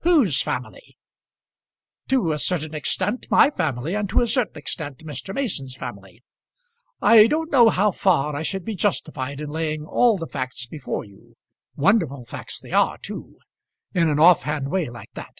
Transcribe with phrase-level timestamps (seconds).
[0.00, 0.98] "Whose family?"
[2.08, 5.34] "To a certain extent my family, and to a certain extent Mr.
[5.34, 6.22] Mason's family.
[7.00, 11.06] I don't know how far I should be justified in laying all the facts before
[11.06, 11.34] you
[11.76, 13.38] wonderful facts they are too
[13.94, 15.38] in an off hand way like that.